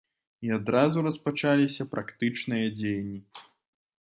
І 0.45 0.53
адразу 0.57 1.03
распачаліся 1.07 1.87
практычныя 1.93 2.73
дзеянні. 2.79 3.21